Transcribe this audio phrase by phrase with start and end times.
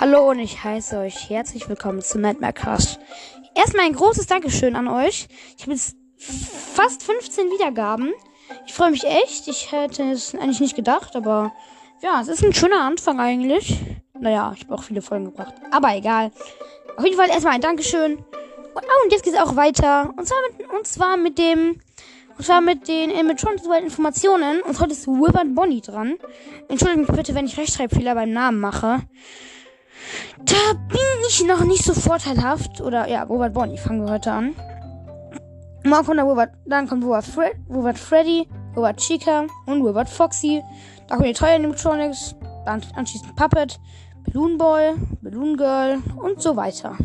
[0.00, 2.98] Hallo und ich heiße euch herzlich willkommen zu Nightmare Cast.
[3.54, 5.28] Erstmal ein großes Dankeschön an euch.
[5.58, 8.10] Ich habe jetzt fast 15 Wiedergaben.
[8.66, 9.46] Ich freue mich echt.
[9.46, 11.52] Ich hätte es eigentlich nicht gedacht, aber
[12.00, 13.78] ja, es ist ein schöner Anfang eigentlich.
[14.18, 15.52] Naja, ich habe auch viele Folgen gebracht.
[15.70, 16.30] Aber egal.
[16.96, 18.16] Auf jeden Fall erstmal ein Dankeschön.
[18.16, 18.24] Und,
[18.74, 20.14] oh, und jetzt geht es auch weiter.
[20.16, 21.78] Und zwar mit, und zwar mit dem
[22.38, 24.62] und zwar mit den Animatronics äh, Informationen.
[24.62, 26.16] Und heute ist Wilbert Bonnie dran.
[26.68, 29.02] Entschuldigt mich bitte, wenn ich Rechtschreibfehler beim Namen mache.
[30.44, 32.80] Da bin ich noch nicht so vorteilhaft.
[32.80, 34.54] Oder ja, Robert Bonnie fangen wir heute an.
[35.84, 38.46] Morgen kommt Robert, dann kommt Robert, Fred, Robert Freddy,
[38.76, 40.62] Robert Chica und Robert Foxy.
[41.08, 42.34] Da kommen die teuren Animatronics,
[42.66, 43.80] dann anschließend Puppet,
[44.26, 46.96] Balloon Boy, Balloon Girl und so weiter.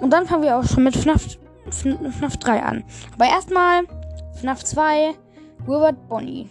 [0.00, 1.36] Und dann fangen wir auch schon mit FNAF,
[1.70, 2.84] FNAF 3 an.
[3.14, 3.82] Aber erstmal
[4.40, 5.14] FNAF 2,
[5.66, 6.48] Wilbert Bonnie.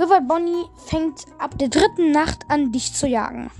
[0.00, 3.50] Wilbert Bonnie fängt ab der dritten Nacht an, dich zu jagen.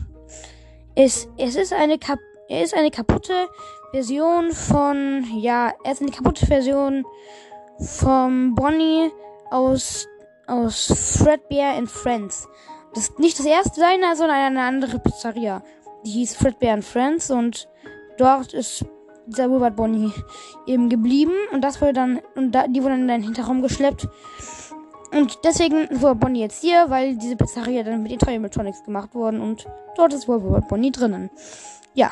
[0.94, 3.46] Es, es ist eine Kap er ist eine kaputte
[3.92, 7.04] Version von, ja, er ist eine kaputte Version
[7.78, 9.10] vom Bonnie
[9.50, 10.08] aus,
[10.46, 12.48] aus Fredbear and Friends.
[12.94, 15.62] Das ist nicht das erste seiner, sondern eine andere Pizzeria.
[16.06, 17.68] Die hieß Fredbear and Friends und
[18.16, 18.84] dort ist
[19.26, 20.12] dieser Wilbert Bonnie
[20.66, 24.08] eben geblieben und das wurde dann, und da, die wurde dann in den Hinterraum geschleppt
[25.12, 29.14] und deswegen war Bonnie jetzt hier, weil diese Pizzeria dann mit den Toy Electronics gemacht
[29.14, 29.66] worden und
[29.96, 31.30] dort ist wohl Bonnie drinnen.
[31.94, 32.10] Ja.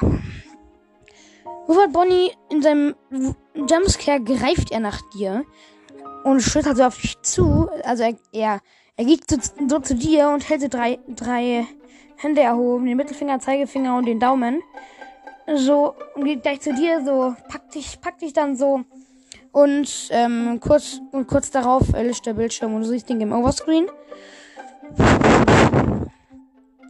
[1.68, 2.94] Robert Bonnie in seinem
[3.54, 5.44] Jumpscare greift er nach dir
[6.24, 7.68] und schlittert so auf dich zu.
[7.84, 8.60] Also er, er,
[8.96, 9.36] er geht so,
[9.68, 11.66] so zu dir und hält drei, drei
[12.16, 14.60] Hände erhoben, den Mittelfinger, Zeigefinger und den Daumen.
[15.54, 18.84] So, und geht gleich zu dir, so, packt dich, packt dich dann so
[19.52, 23.52] und ähm, kurz, und kurz darauf erlischt der Bildschirm und du siehst den Game Over
[23.52, 23.86] Screen.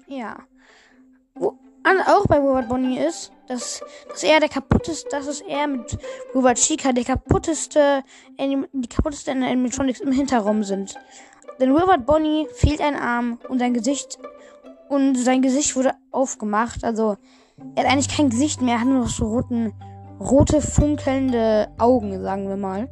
[0.07, 0.37] Ja.
[1.35, 5.67] Wo, an, auch bei Robert Bonnie ist, dass, dass er der kaputteste, dass es er
[5.67, 5.99] mit
[6.35, 8.03] Robert Chica der kaputteste,
[8.39, 10.95] die kaputteste Animatronics im Hinterraum sind.
[11.61, 14.19] Denn Robert Bonnie fehlt ein Arm und sein Gesicht
[14.89, 16.85] und sein Gesicht wurde aufgemacht.
[16.85, 17.17] Also
[17.75, 19.73] er hat eigentlich kein Gesicht mehr, er hat nur noch so roten
[20.21, 22.89] rote funkelnde Augen, sagen wir mal.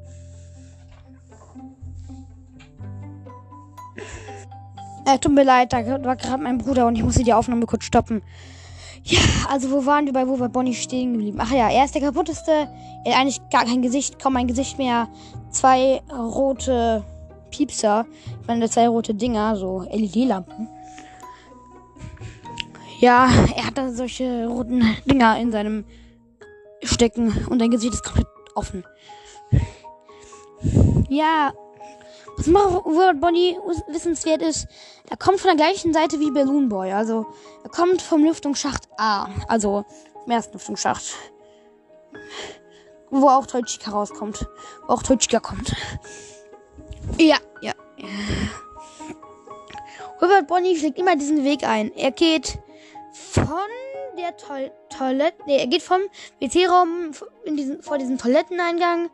[5.06, 7.84] Äh, tut mir leid, da war gerade mein Bruder und ich musste die Aufnahme kurz
[7.84, 8.22] stoppen.
[9.04, 11.38] Ja, also wo waren wir bei wo war Bonnie stehen geblieben?
[11.40, 12.68] Ach ja, er ist der kaputteste.
[13.04, 15.06] Er hat eigentlich gar kein Gesicht, kaum ein Gesicht mehr.
[15.50, 17.04] Zwei rote
[17.50, 18.04] Piepser.
[18.40, 20.68] Ich meine, zwei rote Dinger, so LED-Lampen.
[22.98, 25.84] Ja, er hat da solche roten Dinger in seinem
[26.96, 28.84] stecken und dein Gesicht ist komplett offen.
[31.08, 31.52] Ja,
[32.36, 33.56] was World Bonnie
[33.88, 34.66] wissenswert ist,
[35.08, 36.92] er kommt von der gleichen Seite wie Balloon Boy.
[36.92, 37.26] Also,
[37.62, 39.28] er kommt vom Lüftungsschacht A.
[39.48, 39.84] Also,
[40.22, 41.04] vom ersten Lüftungsschacht.
[43.10, 44.46] Wo auch Toichika rauskommt.
[44.86, 45.74] Wo auch Toichika kommt.
[47.18, 47.36] Ja.
[47.60, 47.72] ja.
[50.20, 51.94] Robert Bonnie schlägt immer diesen Weg ein.
[51.94, 52.58] Er geht
[53.12, 53.46] von
[54.16, 55.36] der Toil Toilette.
[55.46, 56.00] Nee, er geht vom
[56.40, 57.12] WC-Raum
[57.44, 59.10] in diesen, vor diesem Toiletteneingang.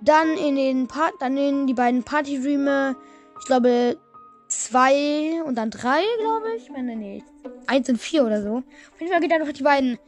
[0.00, 2.96] Dann in den Part, dann in die beiden Partyräume.
[3.40, 3.98] Ich glaube
[4.48, 6.64] zwei und dann drei, glaube ich.
[6.64, 7.24] Ich meine, nee,
[7.66, 8.58] eins und vier oder so.
[8.58, 9.98] Auf jeden Fall geht er durch die beiden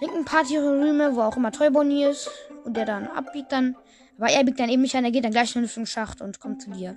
[0.00, 2.30] linken Partyräume, wo auch immer Toy Bonnie ist.
[2.64, 3.76] Und der dann abbiegt dann.
[4.18, 6.40] Aber er biegt dann eben nicht an, er geht dann gleich in den Schacht und
[6.40, 6.94] kommt zu dir.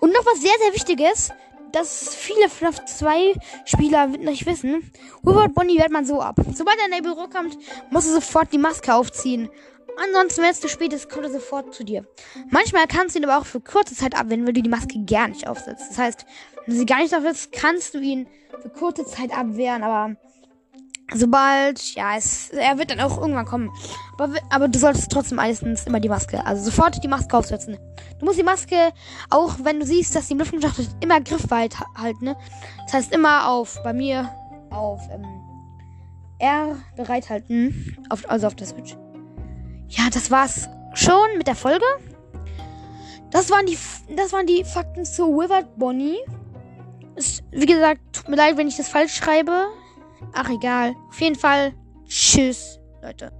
[0.00, 1.30] Und noch was sehr, sehr Wichtiges
[1.74, 4.90] dass viele FNAF 2 Spieler nicht wissen.
[5.26, 6.36] Robert Bonnie wehrt man so ab.
[6.54, 7.58] Sobald er in dein Büro kommt,
[7.90, 9.50] musst du sofort die Maske aufziehen.
[9.96, 12.06] Ansonsten, wenn es zu spät ist, kommt er sofort zu dir.
[12.50, 15.28] Manchmal kannst du ihn aber auch für kurze Zeit abwenden, wenn du die Maske gar
[15.28, 15.90] nicht aufsetzt.
[15.90, 16.26] Das heißt,
[16.64, 18.26] wenn du sie gar nicht aufsetzt, kannst du ihn
[18.60, 20.16] für kurze Zeit abwehren, aber
[21.12, 23.70] sobald, ja, es, er wird dann auch irgendwann kommen.
[24.18, 27.78] Aber, aber du solltest trotzdem meistens immer die Maske, also sofort die Maske aufsetzen.
[28.18, 28.92] Du musst die Maske,
[29.30, 32.36] auch wenn du siehst, dass die Lüftungsschacht immer griffweit halten, ne?
[32.84, 34.30] Das heißt immer auf, bei mir,
[34.70, 35.24] auf ähm,
[36.38, 38.96] R bereithalten, auf, also auf der Switch.
[39.88, 41.84] Ja, das war's schon mit der Folge.
[43.30, 43.78] Das waren die,
[44.16, 46.18] das waren die Fakten zu Withered Bonnie.
[47.16, 49.66] Ist, wie gesagt, tut mir leid, wenn ich das falsch schreibe.
[50.32, 50.94] Ach egal.
[51.08, 51.74] Auf jeden Fall.
[52.06, 53.32] Tschüss, Leute.